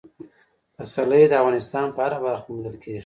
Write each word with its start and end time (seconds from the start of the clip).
پسرلی 0.75 1.23
د 1.29 1.33
افغانستان 1.41 1.85
په 1.95 1.99
هره 2.05 2.17
برخه 2.25 2.43
کې 2.45 2.49
موندل 2.53 2.75
کېږي. 2.83 2.99